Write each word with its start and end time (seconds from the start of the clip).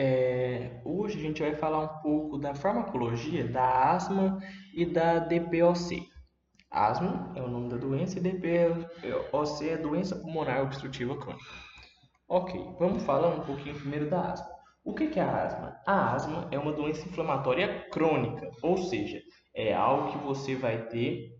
É, 0.00 0.80
hoje 0.84 1.18
a 1.18 1.22
gente 1.22 1.42
vai 1.42 1.56
falar 1.56 1.80
um 1.80 2.02
pouco 2.02 2.38
da 2.38 2.54
farmacologia 2.54 3.48
da 3.48 3.90
asma 3.90 4.38
e 4.72 4.86
da 4.86 5.18
DPOC. 5.18 6.08
Asma 6.70 7.32
é 7.34 7.42
o 7.42 7.48
nome 7.48 7.68
da 7.68 7.76
doença 7.76 8.16
e 8.16 8.22
DPOC 8.22 9.68
é 9.68 9.76
doença 9.76 10.14
pulmonar 10.14 10.62
obstrutiva 10.62 11.18
crônica. 11.18 11.44
Ok, 12.28 12.60
vamos 12.78 13.02
falar 13.02 13.28
um 13.28 13.40
pouquinho 13.40 13.74
primeiro 13.74 14.08
da 14.08 14.32
asma. 14.32 14.46
O 14.84 14.94
que 14.94 15.18
é 15.18 15.22
a 15.22 15.44
asma? 15.44 15.80
A 15.84 16.14
asma 16.14 16.48
é 16.52 16.58
uma 16.58 16.72
doença 16.72 17.08
inflamatória 17.08 17.88
crônica, 17.90 18.48
ou 18.62 18.78
seja, 18.78 19.20
é 19.52 19.74
algo 19.74 20.12
que 20.12 20.18
você 20.18 20.54
vai 20.54 20.86
ter 20.86 21.36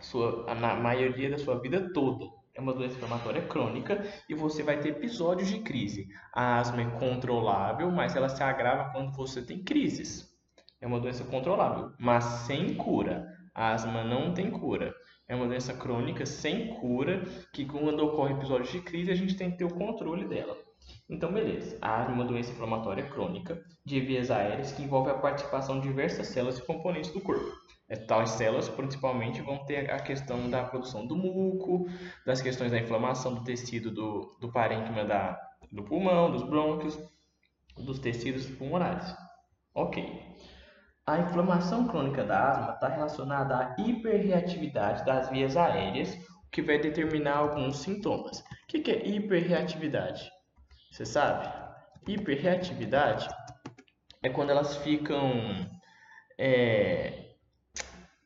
sua, 0.00 0.54
na 0.54 0.76
maioria 0.76 1.30
da 1.30 1.38
sua 1.38 1.58
vida 1.58 1.92
toda. 1.92 2.24
É 2.58 2.60
uma 2.60 2.74
doença 2.74 2.96
inflamatória 2.96 3.42
crônica 3.42 4.04
e 4.28 4.34
você 4.34 4.64
vai 4.64 4.80
ter 4.80 4.88
episódios 4.88 5.48
de 5.48 5.60
crise. 5.60 6.08
A 6.34 6.58
asma 6.58 6.82
é 6.82 6.90
controlável, 6.98 7.88
mas 7.88 8.16
ela 8.16 8.28
se 8.28 8.42
agrava 8.42 8.90
quando 8.90 9.12
você 9.12 9.40
tem 9.40 9.62
crises. 9.62 10.28
É 10.80 10.86
uma 10.88 10.98
doença 10.98 11.22
controlável, 11.22 11.92
mas 12.00 12.24
sem 12.24 12.74
cura. 12.74 13.32
A 13.54 13.74
asma 13.74 14.02
não 14.02 14.34
tem 14.34 14.50
cura. 14.50 14.92
É 15.28 15.36
uma 15.36 15.46
doença 15.46 15.72
crônica 15.72 16.26
sem 16.26 16.74
cura, 16.80 17.22
que 17.52 17.64
quando 17.64 18.00
ocorre 18.00 18.34
episódios 18.34 18.72
de 18.72 18.80
crise, 18.80 19.12
a 19.12 19.14
gente 19.14 19.36
tem 19.36 19.52
que 19.52 19.58
ter 19.58 19.64
o 19.64 19.74
controle 19.74 20.26
dela. 20.26 20.56
Então, 21.08 21.32
beleza. 21.32 21.78
A 21.80 22.02
asma 22.02 22.12
é 22.12 22.14
uma 22.14 22.24
doença 22.24 22.52
inflamatória 22.52 23.08
crônica 23.08 23.62
de 23.84 23.98
vias 24.00 24.30
aéreas 24.30 24.72
que 24.72 24.82
envolve 24.82 25.10
a 25.10 25.14
participação 25.14 25.80
de 25.80 25.88
diversas 25.88 26.26
células 26.26 26.58
e 26.58 26.66
componentes 26.66 27.10
do 27.12 27.20
corpo. 27.20 27.50
É, 27.88 27.96
tais 27.96 28.30
células, 28.30 28.68
principalmente, 28.68 29.40
vão 29.40 29.64
ter 29.64 29.90
a 29.90 29.98
questão 29.98 30.50
da 30.50 30.64
produção 30.64 31.06
do 31.06 31.16
muco, 31.16 31.86
das 32.26 32.42
questões 32.42 32.70
da 32.70 32.78
inflamação 32.78 33.34
do 33.34 33.42
tecido 33.42 33.90
do, 33.90 34.36
do 34.38 34.52
parênquima 34.52 35.06
da, 35.06 35.40
do 35.72 35.82
pulmão, 35.82 36.30
dos 36.30 36.42
brônquios, 36.42 36.98
dos 37.78 37.98
tecidos 37.98 38.46
pulmonares. 38.46 39.16
Ok. 39.74 40.22
A 41.06 41.20
inflamação 41.20 41.88
crônica 41.88 42.22
da 42.22 42.50
asma 42.50 42.74
está 42.74 42.88
relacionada 42.88 43.56
à 43.56 43.76
hiperreatividade 43.78 45.06
das 45.06 45.30
vias 45.30 45.56
aéreas, 45.56 46.14
o 46.46 46.50
que 46.50 46.60
vai 46.60 46.78
determinar 46.78 47.38
alguns 47.38 47.78
sintomas. 47.78 48.40
O 48.40 48.66
que 48.66 48.90
é 48.90 49.08
hiperreatividade? 49.08 50.27
Você 50.98 51.06
sabe? 51.06 51.48
Hiperreatividade 52.08 53.28
é 54.20 54.28
quando 54.28 54.50
elas 54.50 54.78
ficam 54.78 55.30
é, 56.36 57.36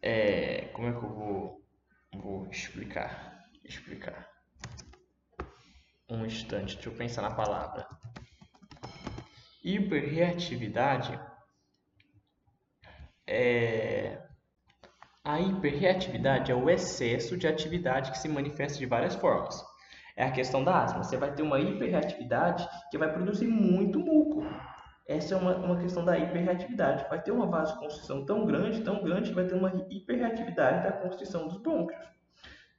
é, 0.00 0.70
como 0.72 0.88
é 0.88 0.92
que 0.92 1.04
eu 1.04 1.10
vou, 1.10 1.66
vou 2.14 2.46
explicar? 2.50 3.44
Explicar. 3.62 4.26
Um 6.08 6.24
instante, 6.24 6.76
deixa 6.76 6.88
eu 6.88 6.96
pensar 6.96 7.20
na 7.20 7.34
palavra. 7.34 7.86
Hiperreatividade 9.62 11.20
é. 13.26 14.18
A 15.22 15.38
hiperreatividade 15.40 16.50
é 16.50 16.54
o 16.54 16.70
excesso 16.70 17.36
de 17.36 17.46
atividade 17.46 18.10
que 18.12 18.18
se 18.18 18.30
manifesta 18.30 18.78
de 18.78 18.86
várias 18.86 19.14
formas. 19.14 19.62
É 20.16 20.24
a 20.24 20.30
questão 20.30 20.62
da 20.62 20.82
asma. 20.82 21.02
Você 21.02 21.16
vai 21.16 21.32
ter 21.32 21.42
uma 21.42 21.58
hiperreatividade 21.58 22.68
que 22.90 22.98
vai 22.98 23.12
produzir 23.12 23.46
muito 23.46 23.98
muco. 23.98 24.44
Essa 25.06 25.34
é 25.34 25.36
uma, 25.36 25.56
uma 25.56 25.78
questão 25.78 26.04
da 26.04 26.18
hiperreatividade. 26.18 27.06
Vai 27.08 27.20
ter 27.20 27.32
uma 27.32 27.46
vasoconstrição 27.46 28.24
tão 28.24 28.46
grande, 28.46 28.82
tão 28.82 29.02
grande, 29.02 29.30
que 29.30 29.34
vai 29.34 29.46
ter 29.46 29.54
uma 29.54 29.72
hiperreatividade 29.90 30.84
da 30.84 30.92
constrição 30.92 31.48
dos 31.48 31.58
brônquios. 31.58 32.00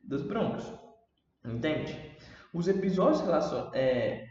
Dos 0.04 0.22
brônquios. 0.22 0.72
Entende? 1.44 2.18
Os 2.54 2.68
episódios 2.68 3.24
é, 3.74 4.28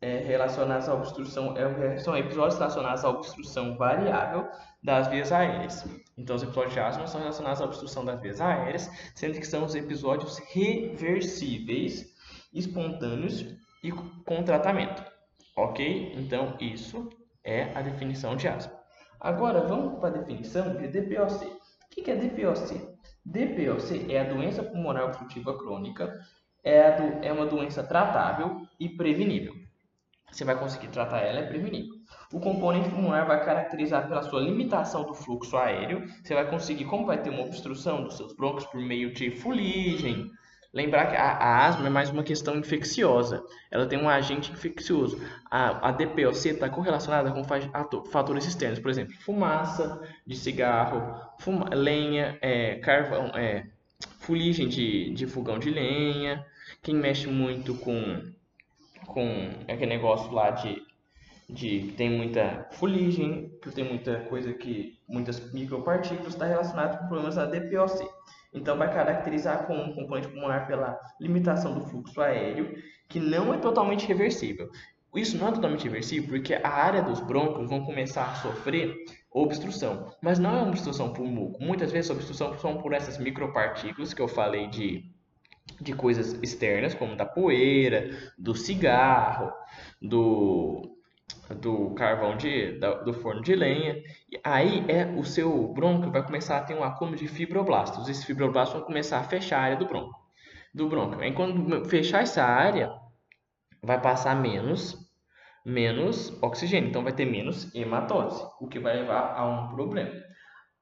é, 0.00 0.18
relacionados 0.18 0.88
à 0.88 0.94
obstrução 0.94 1.56
é, 1.56 1.98
são 1.98 2.16
episódios 2.16 2.58
relacionados 2.58 3.04
à 3.04 3.08
obstrução 3.08 3.76
variável 3.76 4.48
das 4.82 5.08
vias 5.08 5.30
aéreas. 5.30 5.84
Então, 6.16 6.36
os 6.36 6.42
episódios 6.42 6.74
de 6.74 6.80
asma 6.80 7.06
são 7.06 7.20
relacionados 7.20 7.60
à 7.60 7.64
obstrução 7.64 8.04
das 8.04 8.20
vias 8.20 8.40
aéreas, 8.40 8.90
sendo 9.14 9.38
que 9.38 9.46
são 9.46 9.64
os 9.64 9.74
episódios 9.74 10.38
reversíveis, 10.52 12.11
espontâneos 12.52 13.44
e 13.82 13.90
com 13.90 14.42
tratamento. 14.42 15.02
Ok? 15.56 16.12
Então, 16.16 16.56
isso 16.60 17.08
é 17.44 17.76
a 17.76 17.82
definição 17.82 18.36
de 18.36 18.48
asma. 18.48 18.72
Agora, 19.20 19.60
vamos 19.60 20.00
para 20.00 20.08
a 20.08 20.18
definição 20.18 20.76
de 20.76 20.88
DPOC. 20.88 21.46
O 21.46 22.02
que 22.02 22.10
é 22.10 22.16
DPOC? 22.16 22.92
DPOC 23.24 24.12
é 24.12 24.20
a 24.20 24.24
doença 24.24 24.62
pulmonar 24.62 25.04
obstrutiva 25.04 25.56
crônica, 25.56 26.18
é, 26.64 26.90
do, 26.92 27.24
é 27.24 27.32
uma 27.32 27.46
doença 27.46 27.82
tratável 27.84 28.62
e 28.80 28.88
prevenível. 28.88 29.54
Você 30.30 30.44
vai 30.44 30.58
conseguir 30.58 30.88
tratar 30.88 31.20
ela, 31.20 31.40
é 31.40 31.46
prevenível. 31.46 31.94
O 32.32 32.40
componente 32.40 32.88
pulmonar 32.88 33.26
vai 33.26 33.44
caracterizar 33.44 34.08
pela 34.08 34.22
sua 34.22 34.40
limitação 34.40 35.04
do 35.04 35.14
fluxo 35.14 35.56
aéreo. 35.56 36.06
Você 36.22 36.34
vai 36.34 36.48
conseguir, 36.48 36.86
como 36.86 37.04
vai 37.04 37.20
ter 37.20 37.30
uma 37.30 37.42
obstrução 37.44 38.02
dos 38.02 38.16
seus 38.16 38.34
brônquios 38.34 38.66
por 38.66 38.80
meio 38.80 39.12
de 39.12 39.30
fuligem, 39.30 40.30
Lembrar 40.72 41.10
que 41.10 41.16
a, 41.16 41.32
a, 41.32 41.66
asma 41.66 41.86
é 41.86 41.90
mais 41.90 42.08
uma 42.08 42.22
questão 42.22 42.56
infecciosa. 42.56 43.44
Ela 43.70 43.86
tem 43.86 43.98
um 43.98 44.08
agente 44.08 44.50
infeccioso. 44.50 45.20
A, 45.50 45.88
a 45.88 45.92
DPOC 45.92 46.48
está 46.48 46.68
correlacionada 46.70 47.30
com 47.30 47.44
fatores 48.06 48.46
externos, 48.46 48.78
por 48.78 48.90
exemplo, 48.90 49.14
fumaça 49.20 50.00
de 50.26 50.34
cigarro, 50.34 51.14
fuma, 51.38 51.68
lenha, 51.74 52.38
é, 52.40 52.76
carvão, 52.76 53.26
é, 53.36 53.66
fuligem 54.20 54.66
de, 54.66 55.12
de 55.12 55.26
fogão 55.26 55.58
de 55.58 55.70
lenha. 55.70 56.44
Quem 56.82 56.94
mexe 56.94 57.28
muito 57.28 57.74
com, 57.74 58.32
com 59.06 59.50
aquele 59.68 59.86
negócio 59.86 60.32
lá 60.32 60.52
de, 60.52 60.82
de 61.50 61.92
tem 61.98 62.08
muita 62.08 62.66
fuligem, 62.72 63.52
que 63.60 63.70
tem 63.70 63.84
muita 63.84 64.20
coisa 64.20 64.54
que 64.54 64.98
muitas 65.06 65.52
micropartículas 65.52 66.32
está 66.32 66.46
relacionado 66.46 66.98
com 66.98 67.08
problemas 67.08 67.34
da 67.34 67.44
DPOC. 67.44 68.08
Então, 68.52 68.76
vai 68.76 68.92
caracterizar 68.92 69.66
como 69.66 69.82
um 69.82 69.94
componente 69.94 70.28
pulmonar 70.28 70.66
pela 70.66 70.98
limitação 71.20 71.74
do 71.74 71.86
fluxo 71.86 72.20
aéreo, 72.20 72.74
que 73.08 73.18
não 73.18 73.52
é 73.54 73.58
totalmente 73.58 74.06
reversível. 74.06 74.68
Isso 75.14 75.36
não 75.36 75.48
é 75.48 75.52
totalmente 75.52 75.84
reversível 75.84 76.28
porque 76.28 76.54
a 76.54 76.68
área 76.68 77.02
dos 77.02 77.20
brônquios 77.20 77.68
vão 77.68 77.84
começar 77.84 78.30
a 78.30 78.34
sofrer 78.36 78.96
obstrução, 79.30 80.10
mas 80.22 80.38
não 80.38 80.50
é 80.56 80.60
uma 80.60 80.68
obstrução 80.68 81.12
por 81.12 81.26
muco. 81.26 81.62
Muitas 81.62 81.92
vezes 81.92 82.10
a 82.10 82.14
obstrução 82.14 82.58
são 82.58 82.78
por 82.78 82.94
essas 82.94 83.18
micropartículas 83.18 84.14
que 84.14 84.22
eu 84.22 84.28
falei 84.28 84.68
de, 84.68 85.04
de 85.80 85.92
coisas 85.92 86.32
externas, 86.42 86.94
como 86.94 87.14
da 87.14 87.26
poeira, 87.26 88.10
do 88.38 88.54
cigarro, 88.54 89.52
do, 90.00 90.91
do 91.56 91.94
carvão 91.94 92.36
de, 92.36 92.78
do 93.04 93.12
forno 93.12 93.42
de 93.42 93.54
lenha. 93.54 94.02
E 94.30 94.40
aí 94.42 94.84
é 94.88 95.06
o 95.18 95.24
seu 95.24 95.68
brônquio 95.68 96.10
vai 96.10 96.24
começar 96.24 96.58
a 96.58 96.62
ter 96.62 96.74
um 96.74 96.84
acúmulo 96.84 97.16
de 97.16 97.28
fibroblastos. 97.28 98.08
Esses 98.08 98.24
fibroblastos 98.24 98.78
vão 98.78 98.86
começar 98.86 99.18
a 99.18 99.24
fechar 99.24 99.58
a 99.58 99.62
área 99.62 99.76
do 99.76 99.86
brônquio. 99.86 100.14
Do 100.74 100.88
brônquio. 100.88 101.20
Aí 101.20 101.32
quando 101.32 101.84
fechar 101.88 102.22
essa 102.22 102.42
área, 102.42 102.92
vai 103.82 104.00
passar 104.00 104.34
menos 104.34 105.02
menos 105.64 106.36
oxigênio, 106.42 106.90
então 106.90 107.04
vai 107.04 107.12
ter 107.12 107.24
menos 107.24 107.72
hematose, 107.74 108.44
o 108.60 108.66
que 108.66 108.78
vai 108.78 108.96
levar 108.96 109.34
a 109.36 109.46
um 109.46 109.68
problema. 109.68 110.10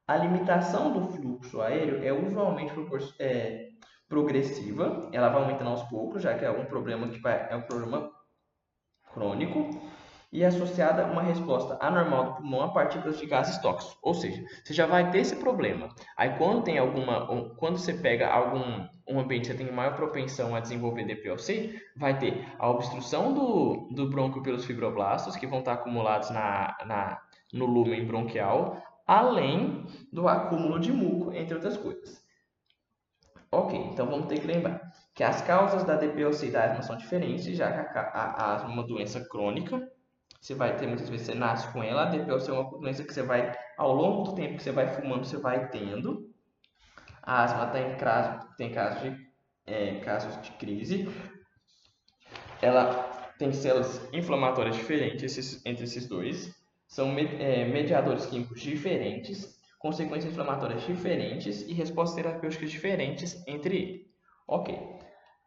A 0.06 0.16
limitação 0.16 0.92
do 0.92 1.12
fluxo 1.12 1.60
aéreo 1.60 2.02
é 2.02 2.12
usualmente 2.12 2.72
é, 3.20 3.68
progressiva, 4.08 5.08
ela 5.12 5.28
vai 5.28 5.42
aumentando 5.42 5.70
aos 5.70 5.82
poucos, 5.84 6.22
já 6.22 6.36
que 6.36 6.44
é 6.44 6.50
um 6.50 6.64
problema 6.64 7.08
que 7.08 7.20
vai, 7.20 7.46
é 7.50 7.56
um 7.56 7.62
problema 7.62 8.10
crônico 9.12 9.70
e 10.32 10.44
associada 10.44 11.06
uma 11.06 11.22
resposta 11.22 11.76
anormal 11.80 12.24
do 12.24 12.34
pulmão 12.36 12.62
a 12.62 12.68
partículas 12.68 13.18
de 13.18 13.26
gases 13.26 13.58
tóxicos. 13.58 13.98
Ou 14.02 14.14
seja, 14.14 14.44
você 14.62 14.72
já 14.72 14.86
vai 14.86 15.10
ter 15.10 15.18
esse 15.18 15.36
problema. 15.36 15.88
Aí 16.16 16.30
quando 16.38 16.62
tem 16.62 16.78
alguma, 16.78 17.26
quando 17.56 17.78
você 17.78 17.94
pega 17.94 18.28
algum 18.28 18.88
um 19.08 19.18
ambiente 19.18 19.50
que 19.50 19.56
você 19.56 19.64
tem 19.64 19.72
maior 19.72 19.96
propensão 19.96 20.54
a 20.54 20.60
desenvolver 20.60 21.04
DPOC, 21.04 21.80
vai 21.96 22.16
ter 22.16 22.46
a 22.58 22.70
obstrução 22.70 23.34
do, 23.34 23.88
do 23.90 24.08
brônquio 24.08 24.42
pelos 24.42 24.64
fibroblastos 24.64 25.34
que 25.34 25.48
vão 25.48 25.58
estar 25.58 25.72
acumulados 25.72 26.30
na, 26.30 26.76
na, 26.86 27.20
no 27.52 27.66
lumen 27.66 28.06
bronquial, 28.06 28.80
além 29.04 29.84
do 30.12 30.28
acúmulo 30.28 30.78
de 30.78 30.92
muco, 30.92 31.32
entre 31.32 31.54
outras 31.54 31.76
coisas. 31.76 32.22
Ok, 33.50 33.76
então 33.76 34.06
vamos 34.06 34.26
ter 34.26 34.38
que 34.38 34.46
lembrar 34.46 34.80
que 35.12 35.24
as 35.24 35.42
causas 35.42 35.82
da 35.82 35.96
DPOC 35.96 36.46
e 36.46 36.50
da 36.52 36.66
asma 36.66 36.82
são 36.82 36.96
diferentes, 36.96 37.56
já 37.56 37.72
que 37.72 37.98
a, 37.98 38.02
a, 38.02 38.22
a 38.22 38.54
asma 38.54 38.70
é 38.70 38.72
uma 38.72 38.86
doença 38.86 39.20
crônica, 39.28 39.90
você 40.40 40.54
vai 40.54 40.74
ter 40.76 40.86
muitas 40.86 41.08
vezes 41.08 41.26
você 41.26 41.34
nasce 41.34 41.70
com 41.70 41.82
ela, 41.82 42.06
depois 42.06 42.48
é 42.48 42.52
uma 42.52 42.70
doença 42.70 43.04
que 43.04 43.12
você 43.12 43.22
vai, 43.22 43.54
ao 43.76 43.92
longo 43.92 44.22
do 44.30 44.34
tempo 44.34 44.56
que 44.56 44.62
você 44.62 44.72
vai 44.72 44.88
fumando, 44.88 45.26
você 45.26 45.36
vai 45.36 45.68
tendo. 45.68 46.30
A 47.22 47.44
asma 47.44 47.66
tem, 47.66 47.94
caso, 47.96 48.48
tem 48.56 48.72
casos, 48.72 49.02
de, 49.02 49.26
é, 49.66 50.00
casos 50.00 50.40
de 50.40 50.50
crise. 50.52 51.06
Ela 52.62 52.86
tem 53.38 53.52
células 53.52 54.08
inflamatórias 54.14 54.76
diferentes 54.76 55.22
esses, 55.22 55.64
entre 55.66 55.84
esses 55.84 56.08
dois. 56.08 56.58
São 56.88 57.16
é, 57.18 57.66
mediadores 57.66 58.24
químicos 58.24 58.62
diferentes, 58.62 59.60
consequências 59.78 60.32
inflamatórias 60.32 60.82
diferentes 60.86 61.60
e 61.62 61.74
respostas 61.74 62.16
terapêuticas 62.16 62.70
diferentes 62.70 63.46
entre 63.46 63.76
eles. 63.76 64.06
Ok. 64.48 64.74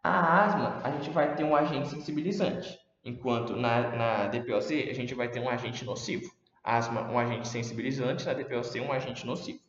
A 0.04 0.44
asma, 0.44 0.82
a 0.84 0.92
gente 0.92 1.10
vai 1.10 1.36
ter 1.36 1.44
um 1.44 1.56
agente 1.56 1.90
sensibilizante 1.90 2.83
enquanto 3.04 3.56
na, 3.56 3.90
na 3.96 4.28
DPOC 4.28 4.90
a 4.90 4.94
gente 4.94 5.14
vai 5.14 5.30
ter 5.30 5.40
um 5.40 5.50
agente 5.50 5.84
nocivo. 5.86 6.32
Asma, 6.64 7.12
um 7.12 7.20
agente 7.20 7.48
sensibilizante, 7.48 8.26
na 8.26 8.34
DPOC, 8.34 8.80
um 8.80 8.92
agente 8.92 9.26
nocivo. 9.26 9.60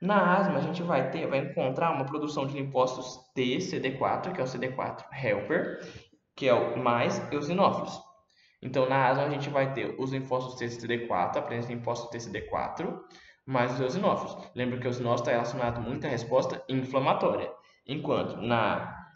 Na 0.00 0.38
asma, 0.38 0.56
a 0.56 0.62
gente 0.62 0.82
vai 0.82 1.10
ter, 1.10 1.26
vai 1.26 1.40
encontrar 1.40 1.90
uma 1.92 2.06
produção 2.06 2.46
de 2.46 2.54
linfócitos 2.54 3.18
T, 3.34 3.58
CD4, 3.58 4.32
que 4.32 4.40
é 4.40 4.44
o 4.44 4.46
CD4 4.46 5.04
helper, 5.12 5.86
que 6.34 6.48
é 6.48 6.54
o 6.54 6.78
mais 6.82 7.20
eosinófilos. 7.30 8.00
Então, 8.62 8.88
na 8.88 9.08
asma, 9.08 9.24
a 9.24 9.28
gente 9.28 9.50
vai 9.50 9.74
ter 9.74 9.94
os 9.98 10.10
linfócitos 10.10 10.56
T, 10.56 10.66
CD4, 10.66 11.36
a 11.36 11.42
presença 11.42 11.68
de 11.68 11.74
linfócitos 11.74 12.24
T, 12.24 12.30
CD4, 12.30 12.98
mais 13.44 13.74
os 13.74 13.80
eosinófilos. 13.80 14.50
Lembra 14.54 14.78
que 14.78 14.86
o 14.86 14.88
eosinófilo 14.88 15.20
está 15.20 15.32
relacionado 15.32 15.82
muito 15.82 16.06
à 16.06 16.10
resposta 16.10 16.64
inflamatória. 16.66 17.52
Enquanto 17.86 18.38
na, 18.38 19.06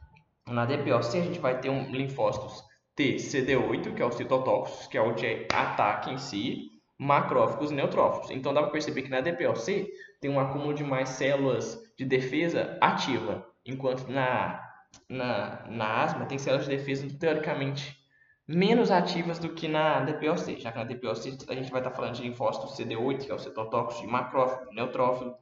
na 0.47 0.67
DPOC, 0.67 1.19
a 1.19 1.23
gente 1.23 1.39
vai 1.39 1.59
ter 1.61 1.71
um 1.71 1.91
linfócitos 1.93 2.63
T, 2.95 3.17
CD8, 3.17 3.95
que 3.95 4.03
é 4.03 4.05
o 4.05 4.13
citotóxicos, 4.13 4.87
que 4.87 4.97
é 4.97 5.01
o 5.01 5.13
de 5.13 5.47
ataque 5.53 6.11
em 6.11 6.19
si, 6.19 6.71
macrófagos 6.99 7.71
e 7.71 7.75
neutrófilos. 7.75 8.31
Então 8.31 8.55
dá 8.55 8.63
para 8.63 8.71
perceber 8.71 9.03
que 9.03 9.11
na 9.11 9.21
DPLC 9.21 9.91
tem 10.21 10.31
um 10.31 10.39
acúmulo 10.39 10.75
de 10.75 10.85
mais 10.85 11.11
células 11.11 11.79
de 11.99 12.05
defesa 12.05 12.79
ativa, 12.81 13.47
enquanto 13.67 14.09
na, 14.09 14.61
na, 15.09 15.67
na 15.69 16.03
asma 16.03 16.27
tem 16.27 16.39
células 16.39 16.67
de 16.67 16.77
defesa 16.77 17.07
teoricamente 17.19 17.97
menos 18.47 18.91
ativas 18.91 19.39
do 19.39 19.51
que 19.51 19.67
na 19.67 20.01
DPLC, 20.01 20.61
já 20.61 20.71
que 20.71 20.79
na 20.79 20.85
DPLC 20.85 21.39
a 21.49 21.55
gente 21.55 21.71
vai 21.71 21.81
estar 21.81 21.91
falando 21.91 22.15
de 22.15 22.23
linfócitos 22.23 22.77
CD8, 22.77 23.25
que 23.25 23.31
é 23.31 23.35
o 23.35 23.39
citotóxico 23.39 24.07
de 24.07 24.13
macrófago, 24.13 24.73
neutrófilo. 24.73 25.35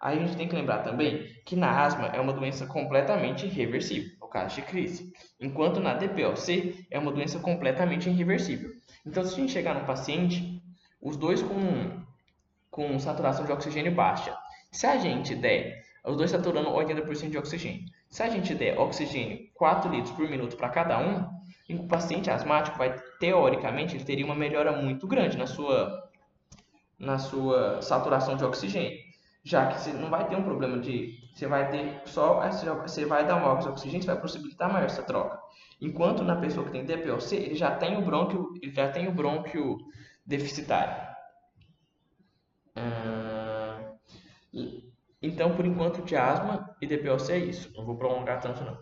Aí 0.00 0.18
a 0.18 0.20
gente 0.20 0.36
tem 0.36 0.46
que 0.46 0.54
lembrar 0.54 0.82
também 0.82 1.26
que 1.44 1.56
na 1.56 1.82
asma 1.82 2.08
é 2.08 2.20
uma 2.20 2.32
doença 2.32 2.66
completamente 2.66 3.46
irreversível, 3.46 4.10
no 4.26 4.30
caso 4.30 4.56
de 4.56 4.62
crise, 4.62 5.12
enquanto 5.40 5.80
na 5.80 5.94
DPLC 5.94 6.84
é 6.90 6.98
uma 6.98 7.12
doença 7.12 7.38
completamente 7.38 8.10
irreversível. 8.10 8.72
Então, 9.06 9.24
se 9.24 9.34
a 9.34 9.36
gente 9.36 9.52
chegar 9.52 9.74
no 9.74 9.86
paciente 9.86 10.60
os 11.00 11.16
dois 11.16 11.40
com, 11.40 12.02
com 12.70 12.98
saturação 12.98 13.44
de 13.44 13.52
oxigênio 13.52 13.94
baixa. 13.94 14.36
Se 14.72 14.86
a 14.86 14.98
gente 14.98 15.34
der, 15.34 15.84
os 16.04 16.16
dois 16.16 16.30
saturando 16.30 16.70
80% 16.70 17.30
de 17.30 17.38
oxigênio. 17.38 17.84
Se 18.08 18.22
a 18.22 18.28
gente 18.28 18.54
der 18.54 18.78
oxigênio 18.78 19.48
4 19.54 19.90
litros 19.90 20.12
por 20.12 20.28
minuto 20.28 20.56
para 20.56 20.68
cada 20.68 20.98
um, 20.98 21.28
o 21.70 21.86
paciente 21.86 22.30
asmático 22.30 22.78
vai, 22.78 22.98
teoricamente, 23.20 23.94
ele 23.94 24.04
teria 24.04 24.24
uma 24.24 24.34
melhora 24.34 24.72
muito 24.72 25.06
grande 25.06 25.36
na 25.36 25.46
sua, 25.46 26.10
na 26.98 27.18
sua 27.18 27.80
saturação 27.82 28.36
de 28.36 28.44
oxigênio. 28.44 29.05
Já 29.46 29.68
que 29.68 29.80
você 29.80 29.92
não 29.92 30.10
vai 30.10 30.28
ter 30.28 30.34
um 30.34 30.42
problema 30.42 30.76
de. 30.80 31.20
Você 31.32 31.46
vai 31.46 31.70
ter 31.70 32.02
só. 32.04 32.40
Você 32.82 33.04
vai 33.04 33.24
dar 33.24 33.36
maior 33.36 33.64
oxigênio, 33.68 34.02
você 34.02 34.12
vai 34.12 34.20
possibilitar 34.20 34.72
maior 34.72 34.86
essa 34.86 35.04
troca. 35.04 35.40
Enquanto 35.80 36.24
na 36.24 36.34
pessoa 36.34 36.66
que 36.66 36.72
tem 36.72 36.84
DPLC, 36.84 37.36
ele 37.36 37.54
já 37.54 37.70
tem 37.76 37.96
o 37.96 38.04
brônquio, 38.04 38.52
ele 38.60 38.74
já 38.74 38.90
tem 38.90 39.06
o 39.06 39.14
brônquio 39.14 39.78
deficitário. 40.26 41.06
então, 45.22 45.54
por 45.54 45.64
enquanto, 45.64 46.02
de 46.02 46.16
asma 46.16 46.74
e 46.82 46.86
DPOC 46.88 47.30
é 47.30 47.38
isso. 47.38 47.72
Não 47.76 47.84
vou 47.86 47.96
prolongar 47.96 48.40
tanto 48.40 48.64
não. 48.64 48.76